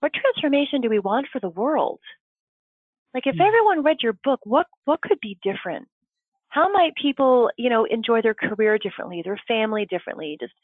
what 0.00 0.12
transformation 0.14 0.80
do 0.80 0.88
we 0.88 1.00
want 1.00 1.26
for 1.32 1.40
the 1.40 1.48
world? 1.48 2.00
Like 3.14 3.26
if 3.26 3.34
hmm. 3.34 3.42
everyone 3.42 3.82
read 3.82 3.98
your 4.02 4.16
book, 4.24 4.40
what 4.44 4.66
what 4.84 5.00
could 5.00 5.18
be 5.20 5.38
different? 5.42 5.88
How 6.50 6.70
might 6.72 6.94
people, 6.94 7.50
you 7.58 7.68
know, 7.68 7.84
enjoy 7.84 8.22
their 8.22 8.34
career 8.34 8.78
differently, 8.78 9.22
their 9.24 9.40
family 9.48 9.86
differently, 9.90 10.36
just 10.40 10.54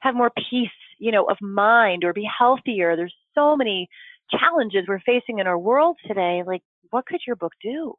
have 0.00 0.14
more 0.14 0.30
peace, 0.50 0.68
you 0.98 1.12
know, 1.12 1.24
of 1.24 1.36
mind 1.40 2.04
or 2.04 2.12
be 2.12 2.28
healthier. 2.38 2.96
There's 2.96 3.14
so 3.34 3.56
many 3.56 3.88
challenges 4.30 4.84
we're 4.88 5.00
facing 5.00 5.38
in 5.38 5.46
our 5.46 5.58
world 5.58 5.96
today. 6.06 6.42
Like, 6.46 6.62
what 6.90 7.06
could 7.06 7.20
your 7.26 7.36
book 7.36 7.52
do? 7.62 7.94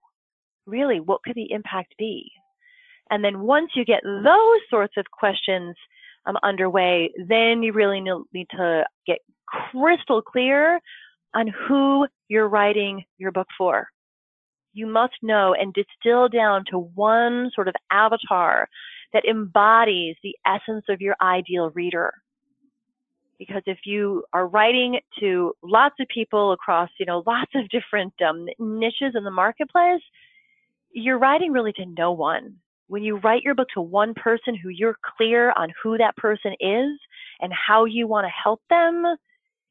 Really, 0.66 1.00
what 1.00 1.22
could 1.24 1.36
the 1.36 1.52
impact 1.52 1.96
be? 1.98 2.32
And 3.10 3.24
then 3.24 3.42
once 3.42 3.72
you 3.76 3.86
get 3.86 4.04
those 4.04 4.60
sorts 4.70 4.96
of 4.98 5.06
questions 5.12 5.76
um, 6.26 6.38
underway, 6.44 7.12
then 7.28 7.64
you 7.64 7.72
really 7.72 8.02
need 8.02 8.48
to 8.52 8.84
get 9.06 9.20
crystal 9.48 10.22
clear 10.22 10.80
on 11.34 11.48
who 11.48 12.08
you're 12.28 12.50
writing 12.50 13.04
your 13.18 13.32
book 13.32 13.48
for. 13.58 13.88
You 14.74 14.88
must 14.88 15.14
know 15.22 15.56
and 15.58 15.74
distill 15.74 16.28
down 16.28 16.66
to 16.70 16.80
one 16.80 17.50
sort 17.56 17.68
of 17.68 17.76
avatar 17.92 18.68
that 19.14 19.26
embodies 19.26 20.16
the 20.24 20.36
essence 20.46 20.86
of 20.90 21.02
your 21.02 21.16
ideal 21.22 21.72
reader. 21.72 22.14
Because 23.40 23.62
if 23.66 23.80
you 23.86 24.24
are 24.34 24.48
writing 24.48 25.00
to 25.20 25.54
lots 25.64 25.96
of 26.00 26.08
people 26.08 26.54
across, 26.54 26.90
you 27.00 27.06
know, 27.06 27.24
lots 27.28 27.52
of 27.56 27.70
different 27.70 28.14
um, 28.28 28.48
niches 28.60 29.14
in 29.16 29.24
the 29.24 29.32
marketplace, 29.32 30.02
you're 30.92 31.20
writing 31.20 31.52
really 31.52 31.74
to 31.74 31.86
no 31.86 32.12
one. 32.12 32.56
When 32.88 33.04
you 33.04 33.18
write 33.18 33.44
your 33.44 33.54
book 33.54 33.68
to 33.74 33.82
one 33.82 34.14
person 34.14 34.56
who 34.56 34.70
you're 34.70 34.98
clear 35.18 35.52
on 35.52 35.72
who 35.84 35.98
that 35.98 36.16
person 36.16 36.54
is 36.60 36.98
and 37.42 37.52
how 37.54 37.86
you 37.86 38.08
want 38.08 38.26
to 38.26 38.32
help 38.32 38.62
them, 38.70 39.06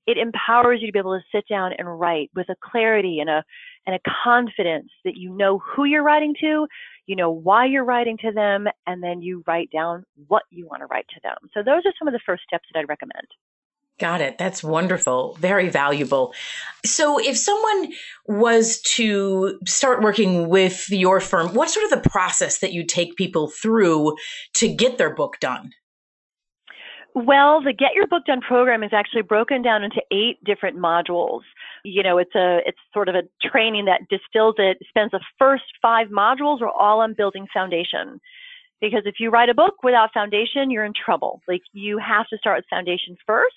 it 0.07 0.19
empowers 0.19 0.81
you 0.81 0.89
to 0.89 0.93
be 0.93 0.99
able 0.99 1.19
to 1.19 1.25
sit 1.37 1.47
down 1.49 1.73
and 1.77 1.99
write 1.99 2.31
with 2.35 2.49
a 2.49 2.57
clarity 2.63 3.19
and 3.21 3.29
a 3.29 3.45
and 3.87 3.95
a 3.95 4.11
confidence 4.25 4.91
that 5.05 5.17
you 5.17 5.31
know 5.31 5.59
who 5.59 5.85
you're 5.85 6.03
writing 6.03 6.35
to, 6.41 6.67
you 7.07 7.17
know 7.17 7.31
why 7.31 7.67
you're 7.67 7.85
writing 7.85 8.19
to 8.19 8.33
them, 8.33 8.67
and 8.87 9.03
then 9.03 9.23
you 9.23 9.45
write 9.47 9.71
down 9.71 10.05
what 10.27 10.43
you 10.51 10.67
want 10.67 10.81
to 10.83 10.87
write 10.87 11.07
to 11.09 11.21
them. 11.23 11.37
So 11.55 11.63
those 11.63 11.83
are 11.87 11.93
some 11.99 12.09
of 12.09 12.13
the 12.13 12.21
first 12.25 12.43
steps 12.47 12.67
that 12.73 12.81
I'd 12.81 12.89
recommend. 12.89 13.27
Got 13.99 14.21
it. 14.21 14.37
That's 14.37 14.63
wonderful. 14.63 15.37
Very 15.41 15.71
valuable. 15.71 16.35
So 16.85 17.19
if 17.19 17.39
someone 17.39 17.93
was 18.27 18.83
to 18.83 19.59
start 19.65 20.03
working 20.03 20.51
with 20.51 20.91
your 20.91 21.19
firm, 21.19 21.55
what's 21.55 21.73
sort 21.73 21.91
of 21.91 22.03
the 22.03 22.11
process 22.11 22.59
that 22.59 22.75
you 22.75 22.85
take 22.85 23.17
people 23.17 23.49
through 23.49 24.17
to 24.55 24.69
get 24.69 24.99
their 24.99 25.15
book 25.15 25.37
done? 25.41 25.71
Well, 27.17 27.63
the 27.63 27.73
Get 27.73 27.95
Your 27.95 28.07
Book 28.07 28.27
Done 28.27 28.43
program 28.43 28.83
is 28.83 28.93
actually 28.93 29.23
broken 29.23 29.63
down 29.63 29.83
into 29.83 30.03
eight 30.11 30.37
different 30.45 30.77
modules. 30.77 31.41
You 31.83 32.03
know, 32.03 32.19
it's 32.19 32.35
a 32.35 32.59
it's 32.67 32.77
sort 32.93 33.09
of 33.09 33.15
a 33.15 33.23
training 33.43 33.87
that 33.87 34.03
distills 34.11 34.57
it, 34.59 34.77
spends 34.87 35.13
the 35.13 35.21
first 35.39 35.65
five 35.81 36.09
modules 36.09 36.61
are 36.61 36.69
all 36.69 37.01
on 37.01 37.15
building 37.15 37.47
foundation. 37.55 38.21
Because 38.83 39.05
if 39.07 39.15
you 39.19 39.31
write 39.31 39.49
a 39.49 39.55
book 39.55 39.77
without 39.83 40.13
foundation, 40.13 40.71
you're 40.71 40.85
in 40.85 40.93
trouble. 40.93 41.41
Like 41.49 41.63
you 41.73 41.97
have 41.97 42.29
to 42.29 42.37
start 42.37 42.59
with 42.59 42.67
foundation 42.69 43.17
first. 43.27 43.57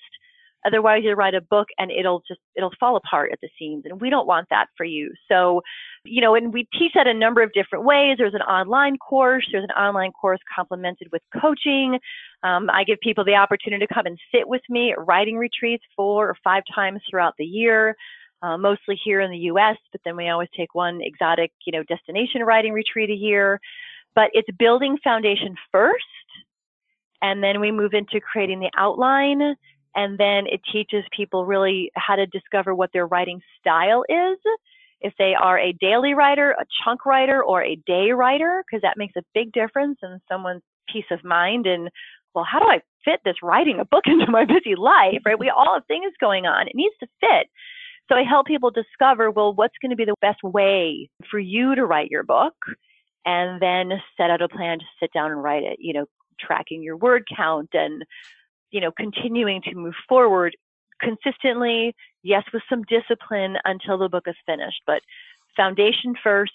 Otherwise, 0.66 1.02
you'll 1.04 1.14
write 1.14 1.34
a 1.34 1.40
book 1.40 1.68
and 1.78 1.90
it'll 1.90 2.22
just 2.28 2.40
it'll 2.54 2.72
fall 2.78 2.96
apart 2.96 3.30
at 3.32 3.40
the 3.40 3.48
seams, 3.58 3.84
and 3.86 4.00
we 4.00 4.10
don't 4.10 4.26
want 4.26 4.46
that 4.50 4.66
for 4.76 4.84
you. 4.84 5.12
So, 5.28 5.62
you 6.04 6.20
know, 6.20 6.34
and 6.34 6.52
we 6.52 6.68
teach 6.78 6.92
that 6.94 7.06
a 7.06 7.14
number 7.14 7.42
of 7.42 7.52
different 7.52 7.84
ways. 7.84 8.16
There's 8.18 8.34
an 8.34 8.42
online 8.42 8.98
course. 8.98 9.46
There's 9.50 9.64
an 9.64 9.82
online 9.82 10.12
course 10.12 10.40
complemented 10.54 11.08
with 11.12 11.22
coaching. 11.40 11.98
Um, 12.42 12.68
I 12.70 12.84
give 12.84 12.98
people 13.00 13.24
the 13.24 13.34
opportunity 13.34 13.86
to 13.86 13.94
come 13.94 14.06
and 14.06 14.18
sit 14.34 14.46
with 14.46 14.62
me 14.68 14.92
at 14.92 15.06
writing 15.06 15.36
retreats 15.36 15.84
four 15.96 16.28
or 16.28 16.36
five 16.44 16.62
times 16.74 17.00
throughout 17.08 17.34
the 17.38 17.44
year, 17.44 17.96
uh, 18.42 18.58
mostly 18.58 18.98
here 19.02 19.20
in 19.20 19.30
the 19.30 19.38
U.S. 19.38 19.76
But 19.92 20.02
then 20.04 20.16
we 20.16 20.28
always 20.28 20.48
take 20.56 20.74
one 20.74 21.00
exotic, 21.02 21.52
you 21.66 21.72
know, 21.72 21.82
destination 21.84 22.42
writing 22.42 22.72
retreat 22.72 23.10
a 23.10 23.14
year. 23.14 23.60
But 24.14 24.30
it's 24.32 24.48
building 24.58 24.98
foundation 25.04 25.54
first, 25.70 26.04
and 27.22 27.42
then 27.42 27.60
we 27.60 27.70
move 27.70 27.94
into 27.94 28.20
creating 28.20 28.60
the 28.60 28.70
outline, 28.76 29.54
and 29.94 30.18
then 30.18 30.46
it 30.46 30.60
teaches 30.72 31.04
people 31.16 31.44
really 31.44 31.90
how 31.94 32.16
to 32.16 32.26
discover 32.26 32.74
what 32.74 32.90
their 32.92 33.06
writing 33.06 33.40
style 33.60 34.04
is 34.08 34.38
if 35.00 35.14
they 35.18 35.34
are 35.34 35.58
a 35.58 35.72
daily 35.72 36.14
writer, 36.14 36.50
a 36.52 36.64
chunk 36.84 37.06
writer, 37.06 37.42
or 37.42 37.62
a 37.62 37.76
day 37.86 38.12
writer, 38.12 38.62
because 38.66 38.82
that 38.82 38.98
makes 38.98 39.16
a 39.16 39.22
big 39.34 39.52
difference 39.52 39.98
in 40.02 40.20
someone's 40.30 40.62
peace 40.92 41.06
of 41.10 41.24
mind 41.24 41.66
and 41.66 41.88
well, 42.34 42.44
how 42.48 42.60
do 42.60 42.66
I 42.66 42.80
fit 43.04 43.20
this 43.24 43.42
writing 43.42 43.80
a 43.80 43.84
book 43.84 44.04
into 44.06 44.30
my 44.30 44.44
busy 44.44 44.76
life, 44.76 45.20
right? 45.24 45.38
We 45.38 45.50
all 45.50 45.74
have 45.74 45.86
things 45.86 46.12
going 46.20 46.46
on. 46.46 46.68
It 46.68 46.76
needs 46.76 46.94
to 47.00 47.08
fit. 47.20 47.48
So 48.08 48.16
I 48.16 48.22
help 48.22 48.46
people 48.46 48.70
discover, 48.70 49.30
well, 49.30 49.52
what's 49.52 49.74
going 49.80 49.90
to 49.90 49.96
be 49.96 50.04
the 50.04 50.14
best 50.20 50.42
way 50.42 51.08
for 51.30 51.38
you 51.38 51.74
to 51.74 51.86
write 51.86 52.10
your 52.10 52.24
book 52.24 52.54
and 53.24 53.60
then 53.60 53.90
set 54.16 54.30
out 54.30 54.42
a 54.42 54.48
plan 54.48 54.78
to 54.78 54.84
sit 55.00 55.12
down 55.12 55.30
and 55.30 55.42
write 55.42 55.62
it, 55.62 55.78
you 55.80 55.92
know, 55.92 56.06
tracking 56.40 56.82
your 56.82 56.96
word 56.96 57.24
count 57.36 57.70
and, 57.72 58.04
you 58.70 58.80
know, 58.80 58.92
continuing 58.92 59.62
to 59.62 59.74
move 59.74 59.94
forward 60.08 60.56
consistently, 61.00 61.94
yes, 62.22 62.44
with 62.52 62.62
some 62.68 62.82
discipline 62.84 63.56
until 63.64 63.98
the 63.98 64.08
book 64.08 64.24
is 64.26 64.36
finished, 64.46 64.82
but 64.86 65.02
foundation 65.56 66.14
first, 66.22 66.52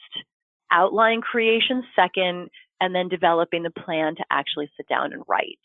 outline 0.72 1.22
creation 1.22 1.84
second, 1.96 2.50
and 2.82 2.94
then 2.94 3.08
developing 3.08 3.64
the 3.64 3.72
plan 3.72 4.16
to 4.16 4.26
actually 4.30 4.70
sit 4.78 4.88
down 4.88 5.14
and 5.14 5.24
write. 5.28 5.60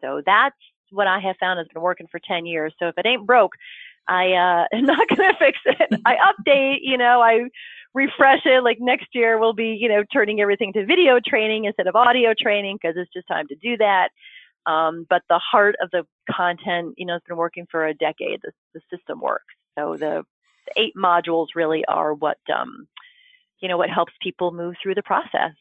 So 0.00 0.22
that's 0.24 0.56
what 0.90 1.06
I 1.06 1.20
have 1.20 1.36
found 1.38 1.58
has 1.58 1.68
been 1.72 1.82
working 1.82 2.06
for 2.10 2.20
10 2.26 2.46
years. 2.46 2.72
So 2.78 2.88
if 2.88 2.96
it 2.96 3.06
ain't 3.06 3.26
broke, 3.26 3.52
I 4.08 4.32
uh, 4.32 4.64
am 4.76 4.84
not 4.84 5.08
going 5.08 5.30
to 5.30 5.38
fix 5.38 5.58
it. 5.64 6.00
I 6.04 6.16
update, 6.16 6.78
you 6.82 6.96
know, 6.96 7.20
I 7.20 7.48
refresh 7.94 8.42
it. 8.44 8.62
Like 8.62 8.78
next 8.80 9.08
year, 9.12 9.38
we'll 9.38 9.52
be, 9.52 9.76
you 9.78 9.88
know, 9.88 10.02
turning 10.12 10.40
everything 10.40 10.72
to 10.74 10.86
video 10.86 11.18
training 11.26 11.64
instead 11.64 11.86
of 11.86 11.96
audio 11.96 12.32
training 12.38 12.78
because 12.80 12.96
it's 12.96 13.12
just 13.12 13.28
time 13.28 13.46
to 13.48 13.56
do 13.56 13.76
that. 13.78 14.08
Um, 14.68 15.06
but 15.08 15.22
the 15.30 15.38
heart 15.38 15.76
of 15.82 15.90
the 15.90 16.06
content, 16.30 16.94
you 16.98 17.06
know, 17.06 17.14
has 17.14 17.22
been 17.26 17.38
working 17.38 17.66
for 17.70 17.86
a 17.86 17.94
decade. 17.94 18.40
The, 18.42 18.52
the 18.74 18.80
system 18.94 19.20
works. 19.20 19.54
So 19.78 19.96
the, 19.96 20.24
the 20.66 20.80
eight 20.80 20.94
modules 20.94 21.46
really 21.56 21.84
are 21.86 22.12
what, 22.12 22.36
um, 22.54 22.86
you 23.60 23.68
know, 23.68 23.78
what 23.78 23.88
helps 23.88 24.12
people 24.22 24.52
move 24.52 24.74
through 24.82 24.94
the 24.94 25.02
process. 25.02 25.52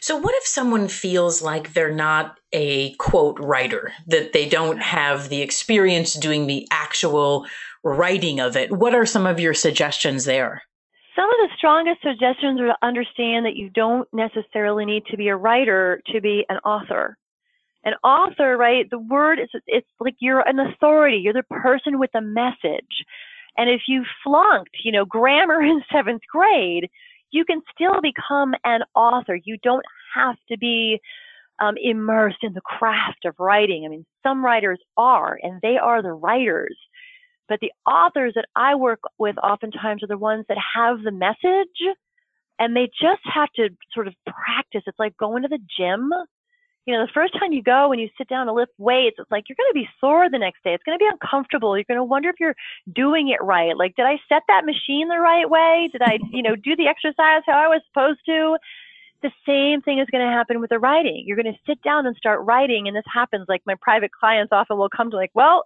So, 0.00 0.16
what 0.16 0.34
if 0.36 0.46
someone 0.46 0.88
feels 0.88 1.42
like 1.42 1.72
they're 1.72 1.94
not 1.94 2.38
a 2.52 2.94
quote 2.94 3.38
writer, 3.38 3.92
that 4.08 4.32
they 4.32 4.48
don't 4.48 4.82
have 4.82 5.28
the 5.28 5.40
experience 5.40 6.14
doing 6.14 6.46
the 6.46 6.66
actual 6.70 7.46
writing 7.84 8.40
of 8.40 8.56
it? 8.56 8.72
What 8.72 8.94
are 8.94 9.06
some 9.06 9.26
of 9.26 9.38
your 9.38 9.54
suggestions 9.54 10.24
there? 10.24 10.62
Some 11.14 11.26
of 11.26 11.36
the 11.38 11.48
strongest 11.56 12.02
suggestions 12.02 12.60
are 12.60 12.68
to 12.68 12.76
understand 12.82 13.46
that 13.46 13.54
you 13.54 13.70
don't 13.70 14.08
necessarily 14.12 14.84
need 14.84 15.04
to 15.06 15.16
be 15.16 15.28
a 15.28 15.36
writer 15.36 16.02
to 16.12 16.20
be 16.20 16.44
an 16.48 16.58
author. 16.64 17.16
An 17.84 17.94
author, 18.04 18.56
right? 18.56 18.88
The 18.88 18.98
word 18.98 19.40
is, 19.40 19.48
it's 19.66 19.86
like 19.98 20.14
you're 20.20 20.46
an 20.46 20.58
authority. 20.60 21.18
You're 21.18 21.32
the 21.32 21.42
person 21.42 21.98
with 21.98 22.10
a 22.14 22.20
message. 22.20 23.04
And 23.56 23.68
if 23.68 23.82
you 23.88 24.04
flunked, 24.22 24.70
you 24.84 24.92
know, 24.92 25.04
grammar 25.04 25.62
in 25.62 25.82
seventh 25.92 26.22
grade, 26.30 26.88
you 27.30 27.44
can 27.44 27.62
still 27.74 28.00
become 28.00 28.54
an 28.64 28.82
author. 28.94 29.38
You 29.42 29.56
don't 29.62 29.84
have 30.14 30.36
to 30.50 30.58
be 30.58 31.00
um, 31.60 31.74
immersed 31.82 32.42
in 32.42 32.52
the 32.52 32.60
craft 32.60 33.24
of 33.24 33.34
writing. 33.38 33.84
I 33.84 33.88
mean, 33.88 34.06
some 34.22 34.44
writers 34.44 34.78
are, 34.96 35.38
and 35.42 35.60
they 35.62 35.76
are 35.78 36.02
the 36.02 36.12
writers. 36.12 36.76
But 37.48 37.60
the 37.60 37.72
authors 37.86 38.32
that 38.34 38.46
I 38.54 38.74
work 38.74 39.00
with 39.18 39.36
oftentimes 39.38 40.02
are 40.02 40.08
the 40.08 40.18
ones 40.18 40.44
that 40.48 40.58
have 40.74 41.02
the 41.02 41.10
message 41.10 41.96
and 42.58 42.76
they 42.76 42.88
just 43.00 43.22
have 43.24 43.50
to 43.56 43.70
sort 43.92 44.06
of 44.06 44.14
practice. 44.26 44.82
It's 44.86 44.98
like 44.98 45.16
going 45.16 45.42
to 45.42 45.48
the 45.48 45.58
gym 45.78 46.10
you 46.86 46.94
know, 46.94 47.06
the 47.06 47.12
first 47.12 47.32
time 47.38 47.52
you 47.52 47.62
go 47.62 47.92
and 47.92 48.00
you 48.00 48.08
sit 48.18 48.28
down 48.28 48.46
to 48.46 48.52
lift 48.52 48.72
weights, 48.76 49.16
it's 49.18 49.30
like 49.30 49.44
you're 49.48 49.56
going 49.56 49.70
to 49.70 49.80
be 49.80 49.88
sore 50.00 50.28
the 50.28 50.38
next 50.38 50.64
day. 50.64 50.74
It's 50.74 50.82
going 50.82 50.98
to 50.98 51.02
be 51.02 51.08
uncomfortable. 51.10 51.76
You're 51.76 51.84
going 51.86 51.98
to 51.98 52.04
wonder 52.04 52.28
if 52.28 52.40
you're 52.40 52.56
doing 52.92 53.28
it 53.28 53.42
right. 53.42 53.76
Like, 53.76 53.94
did 53.94 54.06
I 54.06 54.18
set 54.28 54.42
that 54.48 54.64
machine 54.64 55.08
the 55.08 55.18
right 55.18 55.48
way? 55.48 55.88
Did 55.92 56.02
I, 56.02 56.18
you 56.32 56.42
know, 56.42 56.56
do 56.62 56.74
the 56.74 56.88
exercise 56.88 57.42
how 57.46 57.58
I 57.58 57.68
was 57.68 57.82
supposed 57.88 58.20
to? 58.26 58.56
The 59.22 59.30
same 59.46 59.82
thing 59.82 60.00
is 60.00 60.08
going 60.10 60.26
to 60.26 60.32
happen 60.32 60.60
with 60.60 60.70
the 60.70 60.80
writing. 60.80 61.22
You're 61.24 61.40
going 61.40 61.52
to 61.52 61.58
sit 61.66 61.80
down 61.82 62.06
and 62.06 62.16
start 62.16 62.40
writing, 62.42 62.88
and 62.88 62.96
this 62.96 63.04
happens. 63.12 63.46
Like 63.48 63.62
my 63.64 63.76
private 63.80 64.10
clients 64.10 64.52
often 64.52 64.76
will 64.76 64.88
come 64.88 65.12
to 65.12 65.16
like, 65.16 65.30
well, 65.34 65.62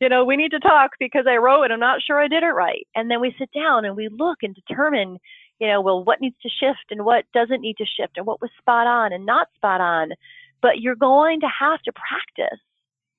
you 0.00 0.08
know, 0.08 0.24
we 0.24 0.36
need 0.36 0.52
to 0.52 0.60
talk 0.60 0.92
because 1.00 1.26
I 1.28 1.36
wrote 1.36 1.64
and 1.64 1.72
I'm 1.72 1.80
not 1.80 2.02
sure 2.02 2.20
I 2.20 2.28
did 2.28 2.42
it 2.42 2.46
right. 2.46 2.86
And 2.94 3.10
then 3.10 3.20
we 3.20 3.34
sit 3.38 3.50
down 3.52 3.84
and 3.84 3.96
we 3.96 4.08
look 4.08 4.38
and 4.42 4.54
determine, 4.54 5.18
you 5.60 5.68
know, 5.68 5.80
well, 5.80 6.02
what 6.02 6.20
needs 6.20 6.34
to 6.42 6.48
shift 6.48 6.90
and 6.90 7.04
what 7.04 7.24
doesn't 7.32 7.60
need 7.60 7.76
to 7.76 7.84
shift 7.84 8.16
and 8.16 8.26
what 8.26 8.40
was 8.40 8.50
spot 8.58 8.88
on 8.88 9.12
and 9.12 9.24
not 9.24 9.46
spot 9.54 9.80
on 9.80 10.10
but 10.62 10.80
you're 10.80 10.96
going 10.96 11.40
to 11.40 11.48
have 11.60 11.82
to 11.82 11.92
practice. 11.92 12.58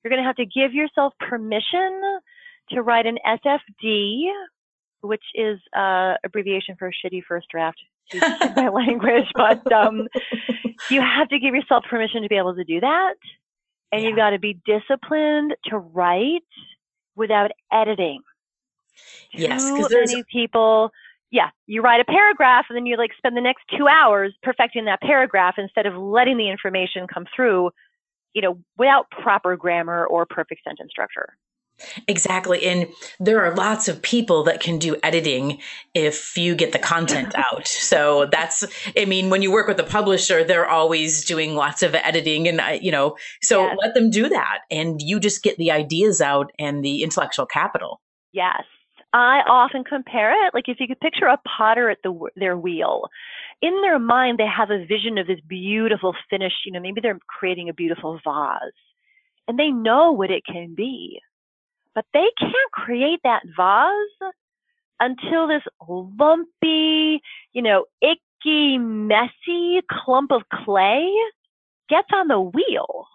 You're 0.02 0.10
going 0.10 0.22
to 0.22 0.26
have 0.26 0.36
to 0.36 0.46
give 0.46 0.74
yourself 0.74 1.12
permission 1.20 2.00
to 2.70 2.82
write 2.82 3.06
an 3.06 3.18
SFD, 3.26 4.24
which 5.02 5.22
is 5.34 5.58
uh, 5.76 6.14
abbreviation 6.24 6.76
for 6.78 6.90
shitty 6.90 7.22
first 7.28 7.46
draft. 7.50 7.78
my 8.56 8.68
language, 8.68 9.24
but 9.34 9.72
um, 9.72 10.06
you 10.90 11.00
have 11.00 11.26
to 11.28 11.38
give 11.38 11.54
yourself 11.54 11.84
permission 11.88 12.22
to 12.22 12.28
be 12.28 12.36
able 12.36 12.54
to 12.54 12.64
do 12.64 12.78
that, 12.80 13.14
and 13.92 14.02
yeah. 14.02 14.08
you've 14.08 14.16
got 14.16 14.30
to 14.30 14.38
be 14.38 14.60
disciplined 14.66 15.54
to 15.64 15.78
write 15.78 16.42
without 17.16 17.50
editing. 17.72 18.20
Yes, 19.32 19.70
because 19.70 19.88
there's 19.88 20.12
many 20.12 20.24
people 20.30 20.90
yeah, 21.34 21.50
you 21.66 21.82
write 21.82 22.00
a 22.00 22.04
paragraph 22.04 22.66
and 22.68 22.76
then 22.76 22.86
you 22.86 22.96
like 22.96 23.10
spend 23.16 23.36
the 23.36 23.40
next 23.40 23.64
two 23.76 23.88
hours 23.88 24.32
perfecting 24.44 24.84
that 24.84 25.00
paragraph 25.00 25.56
instead 25.58 25.84
of 25.84 25.96
letting 25.96 26.36
the 26.36 26.48
information 26.48 27.08
come 27.12 27.26
through, 27.34 27.72
you 28.34 28.40
know, 28.40 28.56
without 28.78 29.10
proper 29.10 29.56
grammar 29.56 30.06
or 30.06 30.26
perfect 30.26 30.62
sentence 30.62 30.92
structure. 30.92 31.36
Exactly. 32.06 32.64
And 32.64 32.86
there 33.18 33.44
are 33.44 33.52
lots 33.52 33.88
of 33.88 34.00
people 34.00 34.44
that 34.44 34.60
can 34.60 34.78
do 34.78 34.94
editing 35.02 35.58
if 35.92 36.38
you 36.38 36.54
get 36.54 36.70
the 36.70 36.78
content 36.78 37.34
out. 37.52 37.66
So 37.66 38.26
that's, 38.30 38.64
I 38.96 39.04
mean, 39.04 39.28
when 39.28 39.42
you 39.42 39.50
work 39.50 39.66
with 39.66 39.80
a 39.80 39.84
publisher, 39.84 40.44
they're 40.44 40.68
always 40.68 41.24
doing 41.24 41.56
lots 41.56 41.82
of 41.82 41.96
editing 41.96 42.46
and, 42.46 42.60
uh, 42.60 42.78
you 42.80 42.92
know, 42.92 43.16
so 43.42 43.64
yes. 43.64 43.76
let 43.82 43.94
them 43.94 44.08
do 44.08 44.28
that. 44.28 44.60
And 44.70 45.02
you 45.02 45.18
just 45.18 45.42
get 45.42 45.56
the 45.56 45.72
ideas 45.72 46.20
out 46.20 46.52
and 46.60 46.84
the 46.84 47.02
intellectual 47.02 47.44
capital. 47.44 48.00
Yes. 48.32 48.62
I 49.14 49.42
often 49.46 49.84
compare 49.84 50.32
it 50.44 50.54
like 50.54 50.68
if 50.68 50.80
you 50.80 50.88
could 50.88 50.98
picture 50.98 51.26
a 51.26 51.38
potter 51.56 51.88
at 51.88 51.98
the, 52.02 52.12
their 52.34 52.56
wheel. 52.56 53.08
In 53.62 53.80
their 53.80 54.00
mind, 54.00 54.38
they 54.38 54.46
have 54.46 54.72
a 54.72 54.84
vision 54.84 55.18
of 55.18 55.28
this 55.28 55.38
beautiful 55.48 56.16
finish. 56.28 56.52
You 56.66 56.72
know, 56.72 56.80
maybe 56.80 57.00
they're 57.00 57.20
creating 57.28 57.68
a 57.68 57.74
beautiful 57.74 58.18
vase, 58.24 58.58
and 59.46 59.56
they 59.56 59.68
know 59.70 60.10
what 60.10 60.32
it 60.32 60.42
can 60.44 60.74
be, 60.74 61.20
but 61.94 62.04
they 62.12 62.26
can't 62.40 62.72
create 62.72 63.20
that 63.22 63.42
vase 63.56 64.32
until 64.98 65.46
this 65.46 65.62
lumpy, 65.88 67.22
you 67.52 67.62
know, 67.62 67.84
icky, 68.02 68.78
messy 68.78 69.80
clump 69.92 70.32
of 70.32 70.42
clay 70.64 71.08
gets 71.88 72.08
on 72.12 72.26
the 72.26 72.40
wheel. 72.40 73.06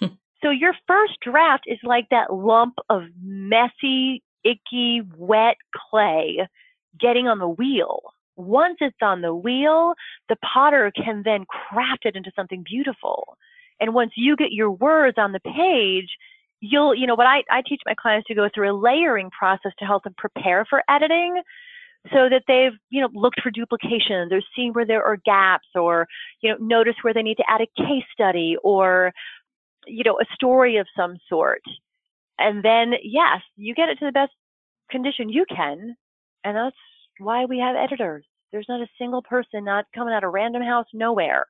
so 0.42 0.50
your 0.50 0.74
first 0.86 1.14
draft 1.20 1.64
is 1.66 1.78
like 1.82 2.06
that 2.10 2.32
lump 2.32 2.74
of 2.88 3.02
messy 3.20 4.22
icky, 4.44 5.02
wet 5.16 5.56
clay 5.90 6.46
getting 6.98 7.28
on 7.28 7.38
the 7.38 7.48
wheel. 7.48 8.00
Once 8.36 8.76
it's 8.80 8.96
on 9.02 9.20
the 9.20 9.34
wheel, 9.34 9.94
the 10.28 10.36
potter 10.36 10.90
can 10.96 11.22
then 11.24 11.44
craft 11.46 12.04
it 12.04 12.16
into 12.16 12.32
something 12.34 12.64
beautiful. 12.64 13.36
And 13.80 13.94
once 13.94 14.12
you 14.16 14.36
get 14.36 14.52
your 14.52 14.70
words 14.70 15.16
on 15.18 15.32
the 15.32 15.40
page, 15.40 16.08
you'll, 16.60 16.94
you 16.94 17.06
know, 17.06 17.14
what 17.14 17.26
I, 17.26 17.42
I 17.50 17.62
teach 17.66 17.80
my 17.86 17.94
clients 17.94 18.28
to 18.28 18.34
go 18.34 18.48
through 18.52 18.70
a 18.70 18.76
layering 18.78 19.30
process 19.30 19.72
to 19.78 19.84
help 19.84 20.04
them 20.04 20.14
prepare 20.16 20.64
for 20.68 20.82
editing 20.88 21.42
so 22.12 22.28
that 22.30 22.42
they've, 22.48 22.72
you 22.88 23.00
know, 23.00 23.08
looked 23.12 23.42
for 23.42 23.50
duplications 23.50 24.32
or 24.32 24.40
seen 24.56 24.72
where 24.72 24.86
there 24.86 25.04
are 25.04 25.18
gaps 25.18 25.68
or, 25.74 26.06
you 26.40 26.50
know, 26.50 26.56
notice 26.58 26.94
where 27.02 27.12
they 27.12 27.22
need 27.22 27.36
to 27.36 27.44
add 27.48 27.60
a 27.60 27.82
case 27.82 28.04
study 28.14 28.56
or 28.62 29.12
you 29.86 30.04
know, 30.04 30.18
a 30.20 30.34
story 30.34 30.76
of 30.76 30.86
some 30.96 31.16
sort. 31.28 31.62
And 32.40 32.64
then, 32.64 32.94
yes, 33.02 33.42
you 33.56 33.74
get 33.74 33.90
it 33.90 33.98
to 33.98 34.06
the 34.06 34.12
best 34.12 34.32
condition 34.90 35.28
you 35.28 35.44
can. 35.48 35.94
And 36.42 36.56
that's 36.56 36.76
why 37.18 37.44
we 37.44 37.58
have 37.58 37.76
editors. 37.76 38.24
There's 38.50 38.66
not 38.68 38.80
a 38.80 38.88
single 38.98 39.22
person 39.22 39.64
not 39.64 39.84
coming 39.94 40.14
out 40.14 40.24
of 40.24 40.32
random 40.32 40.62
house 40.62 40.86
nowhere 40.92 41.46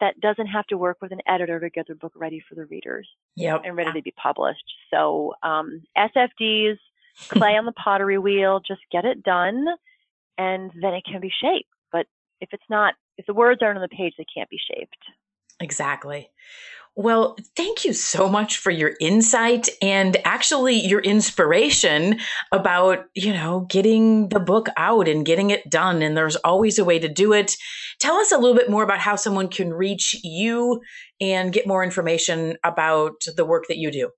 that 0.00 0.20
doesn't 0.20 0.48
have 0.48 0.66
to 0.66 0.76
work 0.76 0.98
with 1.00 1.12
an 1.12 1.22
editor 1.26 1.58
to 1.60 1.70
get 1.70 1.86
their 1.86 1.96
book 1.96 2.12
ready 2.16 2.42
for 2.46 2.54
the 2.54 2.66
readers 2.66 3.08
yep. 3.36 3.62
and 3.64 3.76
ready 3.76 3.92
to 3.92 4.02
be 4.02 4.12
published. 4.20 4.64
So 4.92 5.32
um, 5.42 5.82
SFDs, 5.96 6.76
clay 7.28 7.56
on 7.56 7.64
the 7.64 7.72
pottery 7.72 8.18
wheel, 8.18 8.60
just 8.66 8.82
get 8.92 9.04
it 9.04 9.22
done, 9.22 9.64
and 10.36 10.70
then 10.82 10.92
it 10.92 11.04
can 11.10 11.20
be 11.20 11.32
shaped. 11.40 11.68
But 11.92 12.06
if 12.40 12.50
it's 12.52 12.64
not, 12.68 12.94
if 13.16 13.24
the 13.24 13.32
words 13.32 13.62
aren't 13.62 13.78
on 13.78 13.82
the 13.82 13.96
page, 13.96 14.14
they 14.18 14.26
can't 14.34 14.50
be 14.50 14.58
shaped. 14.58 14.98
Exactly. 15.60 16.28
Well, 16.98 17.36
thank 17.56 17.84
you 17.84 17.92
so 17.92 18.26
much 18.26 18.56
for 18.56 18.70
your 18.70 18.94
insight 19.02 19.68
and 19.82 20.16
actually 20.24 20.76
your 20.76 21.00
inspiration 21.00 22.20
about, 22.52 23.04
you 23.14 23.34
know, 23.34 23.66
getting 23.68 24.30
the 24.30 24.40
book 24.40 24.68
out 24.78 25.06
and 25.06 25.26
getting 25.26 25.50
it 25.50 25.68
done. 25.68 26.00
And 26.00 26.16
there's 26.16 26.36
always 26.36 26.78
a 26.78 26.86
way 26.86 26.98
to 26.98 27.08
do 27.08 27.34
it. 27.34 27.54
Tell 28.00 28.16
us 28.16 28.32
a 28.32 28.38
little 28.38 28.56
bit 28.56 28.70
more 28.70 28.82
about 28.82 29.00
how 29.00 29.14
someone 29.14 29.48
can 29.48 29.74
reach 29.74 30.18
you 30.24 30.80
and 31.20 31.52
get 31.52 31.66
more 31.66 31.84
information 31.84 32.56
about 32.64 33.24
the 33.36 33.44
work 33.44 33.64
that 33.68 33.76
you 33.76 33.90
do. 33.90 34.10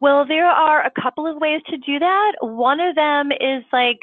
Well, 0.00 0.26
there 0.26 0.50
are 0.50 0.84
a 0.84 0.90
couple 1.00 1.26
of 1.26 1.40
ways 1.40 1.62
to 1.70 1.78
do 1.78 1.98
that. 1.98 2.32
One 2.42 2.78
of 2.78 2.94
them 2.94 3.32
is 3.32 3.64
like, 3.72 4.00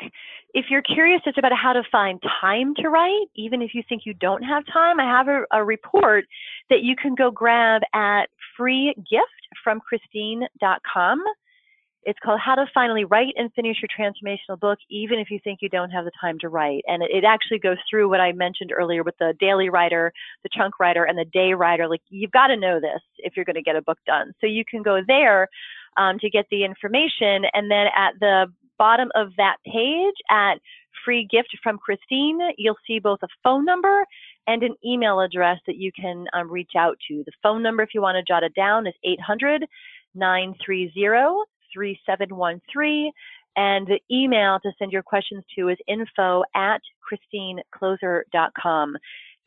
if 0.53 0.65
you're 0.69 0.81
curious 0.81 1.21
just 1.23 1.37
about 1.37 1.53
how 1.53 1.71
to 1.73 1.83
find 1.91 2.21
time 2.41 2.73
to 2.75 2.89
write, 2.89 3.27
even 3.35 3.61
if 3.61 3.75
you 3.75 3.83
think 3.87 4.01
you 4.05 4.15
don't 4.15 4.41
have 4.43 4.65
time, 4.71 4.99
I 4.99 5.05
have 5.05 5.27
a, 5.27 5.43
a 5.51 5.63
report 5.63 6.25
that 6.69 6.81
you 6.81 6.95
can 6.95 7.13
go 7.15 7.29
grab 7.29 7.83
at 7.93 8.29
freegiftfromchristine.com. 8.59 11.23
It's 12.03 12.17
called 12.23 12.39
How 12.39 12.55
to 12.55 12.65
Finally 12.73 13.03
Write 13.05 13.35
and 13.35 13.53
Finish 13.53 13.77
Your 13.81 13.89
Transformational 13.89 14.59
Book, 14.59 14.79
even 14.89 15.19
if 15.19 15.29
you 15.29 15.37
think 15.43 15.59
you 15.61 15.69
don't 15.69 15.91
have 15.91 16.05
the 16.05 16.11
time 16.19 16.39
to 16.39 16.49
write. 16.49 16.83
And 16.87 17.03
it, 17.03 17.11
it 17.11 17.23
actually 17.25 17.59
goes 17.59 17.77
through 17.89 18.09
what 18.09 18.21
I 18.21 18.31
mentioned 18.31 18.71
earlier 18.75 19.03
with 19.03 19.15
the 19.19 19.35
daily 19.39 19.69
writer, 19.69 20.11
the 20.43 20.49
chunk 20.51 20.79
writer, 20.79 21.03
and 21.03 21.15
the 21.17 21.25
day 21.25 21.53
writer. 21.53 21.89
Like, 21.89 22.01
you've 22.09 22.31
got 22.31 22.47
to 22.47 22.55
know 22.55 22.79
this 22.79 23.01
if 23.17 23.35
you're 23.35 23.45
going 23.45 23.57
to 23.57 23.61
get 23.61 23.75
a 23.75 23.81
book 23.81 23.99
done. 24.07 24.33
So 24.39 24.47
you 24.47 24.63
can 24.65 24.81
go 24.81 25.01
there 25.05 25.49
um, 25.97 26.17
to 26.19 26.29
get 26.29 26.45
the 26.49 26.63
information. 26.63 27.43
And 27.53 27.69
then 27.69 27.87
at 27.95 28.13
the 28.19 28.47
bottom 28.79 29.09
of 29.15 29.29
that 29.38 29.57
page 29.65 30.15
at 30.31 30.55
free 31.05 31.27
gift 31.29 31.50
from 31.62 31.77
Christine, 31.77 32.39
you'll 32.57 32.77
see 32.88 33.00
both 33.00 33.19
a 33.21 33.27
phone 33.43 33.65
number 33.65 34.05
and 34.48 34.63
an 34.63 34.75
email 34.83 35.19
address 35.19 35.59
that 35.67 35.77
you 35.77 35.91
can 35.91 36.25
um, 36.33 36.50
reach 36.50 36.71
out 36.75 36.98
to. 37.07 37.24
The 37.25 37.31
phone 37.43 37.62
number, 37.62 37.83
if 37.83 37.89
you 37.93 38.01
want 38.01 38.15
to 38.15 38.24
jot 38.24 38.43
it 38.43 38.55
down, 38.55 38.88
is 38.88 38.95
800 39.03 39.65
930 40.15 40.89
3713. 41.74 43.12
And 43.55 43.88
the 43.88 44.00
email 44.12 44.59
to 44.62 44.71
send 44.79 44.91
your 44.91 45.03
questions 45.03 45.43
to 45.57 45.69
is 45.69 45.77
info 45.88 46.43
at 46.55 46.81
christinekloser.com. 47.05 48.95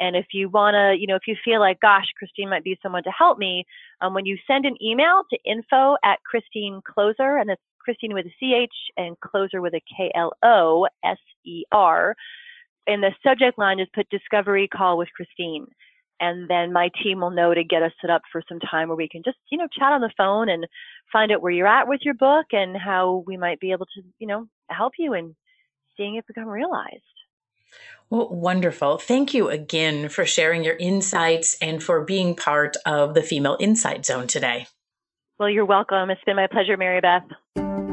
And 0.01 0.17
if 0.17 0.27
you 0.33 0.49
want 0.49 0.75
to, 0.75 0.97
you 0.99 1.07
know, 1.07 1.15
if 1.15 1.29
you 1.29 1.37
feel 1.45 1.61
like, 1.61 1.81
gosh, 1.81 2.07
Christine 2.19 2.51
might 2.51 2.65
be 2.65 2.79
someone 2.83 3.05
to 3.05 3.11
help 3.11 3.39
me, 3.39 3.65
um, 4.01 4.15
when 4.15 4.27
you 4.27 4.37
send 4.47 4.67
an 4.67 4.77
email 4.83 5.23
to 5.31 5.39
info 5.45 5.97
at 6.05 6.19
Christine 6.25 6.81
Kloser, 6.83 7.41
and 7.41 7.51
it's 7.51 7.63
Christine 7.85 8.15
with 8.15 8.27
a 8.27 8.31
CH 8.67 8.75
and 8.97 9.17
Kloser 9.21 9.61
with 9.61 9.75
a 9.75 9.81
K 9.81 10.11
L 10.15 10.33
O 10.43 10.87
S 11.05 11.19
E 11.45 11.65
R. 11.73 12.15
And 12.87 13.03
the 13.03 13.13
subject 13.23 13.59
line, 13.59 13.79
just 13.79 13.93
put 13.93 14.09
Discovery 14.11 14.69
Call 14.69 14.99
with 14.99 15.09
Christine. 15.15 15.67
And 16.21 16.49
then 16.49 16.73
my 16.73 16.89
team 17.03 17.21
will 17.21 17.31
know 17.31 17.53
to 17.53 17.65
get 17.65 17.83
us 17.83 17.93
set 18.01 18.11
up 18.11 18.23
for 18.31 18.43
some 18.49 18.61
time 18.61 18.89
where 18.89 18.97
we 18.97 19.09
can 19.09 19.23
just, 19.25 19.39
you 19.51 19.59
know, 19.59 19.67
chat 19.77 19.93
on 19.93 20.01
the 20.01 20.13
phone 20.17 20.49
and 20.49 20.67
find 21.13 21.33
out 21.33 21.43
where 21.43 21.53
you're 21.53 21.67
at 21.67 21.89
with 21.89 22.01
your 22.03 22.15
book 22.15 22.47
and 22.53 22.77
how 22.77 23.25
we 23.27 23.37
might 23.37 23.59
be 23.59 23.73
able 23.73 23.87
to, 23.87 24.03
you 24.19 24.27
know, 24.27 24.47
help 24.71 24.93
you 24.99 25.15
in 25.15 25.35
seeing 25.97 26.17
it 26.17 26.27
become 26.27 26.47
realized. 26.47 27.03
Well, 28.11 28.29
wonderful. 28.29 28.99
Thank 28.99 29.35
you 29.35 29.49
again 29.49 30.09
for 30.09 30.27
sharing 30.27 30.63
your 30.63 30.77
insights 30.77 31.57
and 31.61 31.83
for 31.83 32.05
being 32.05 32.37
part 32.37 32.77
of 32.85 33.15
the 33.15 33.23
Female 33.23 33.57
Insight 33.59 34.05
Zone 34.05 34.27
today. 34.27 34.67
Well, 35.39 35.49
you're 35.49 35.65
welcome. 35.65 36.11
It's 36.11 36.23
been 36.25 36.37
my 36.37 36.47
pleasure, 36.47 36.77
Mary 36.77 37.01
Beth. 37.01 37.25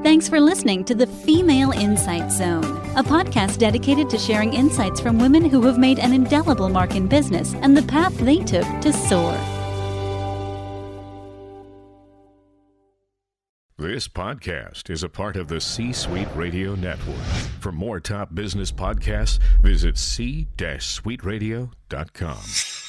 Thanks 0.02 0.30
for 0.30 0.40
listening 0.40 0.86
to 0.86 0.96
the 0.96 1.06
Female 1.06 1.72
Insight 1.72 2.32
Zone, 2.32 2.64
a 2.96 3.04
podcast 3.04 3.58
dedicated 3.58 4.10
to 4.12 4.18
sharing 4.18 4.54
insights 4.54 5.02
from 5.02 5.20
women 5.20 5.44
who 5.44 5.62
have 5.64 5.78
made 5.78 6.00
an 6.00 6.14
indelible 6.14 6.70
mark 6.70 6.96
in 6.96 7.06
business 7.06 7.54
and 7.56 7.76
the 7.76 7.84
path 7.84 8.18
they 8.18 8.38
took 8.38 8.64
to 8.80 8.94
soar. 8.94 9.34
This 13.78 14.08
podcast 14.08 14.90
is 14.90 15.04
a 15.04 15.10
part 15.10 15.36
of 15.36 15.50
the 15.50 15.60
C 15.60 15.92
Suite 15.92 16.30
Radio 16.34 16.76
Network. 16.76 17.18
For 17.60 17.74
more 17.74 18.00
top 18.00 18.34
business 18.34 18.72
podcasts, 18.72 19.38
visit 19.62 19.98
c-suiteradio.com. 19.98 22.89